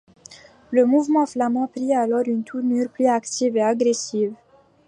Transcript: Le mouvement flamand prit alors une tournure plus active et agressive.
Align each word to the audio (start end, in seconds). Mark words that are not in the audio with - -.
Le 0.71 0.83
mouvement 0.87 1.27
flamand 1.27 1.67
prit 1.67 1.93
alors 1.93 2.23
une 2.25 2.43
tournure 2.43 2.89
plus 2.89 3.05
active 3.05 3.55
et 3.55 3.61
agressive. 3.61 4.33